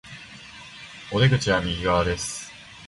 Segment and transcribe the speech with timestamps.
[1.13, 2.51] お出口は右側です